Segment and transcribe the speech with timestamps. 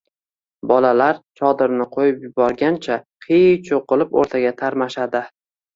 [0.71, 5.29] Bolalar chodirni qo‘yib yuborgancha qiy-chuv qilib o‘rtaga tarmashadi.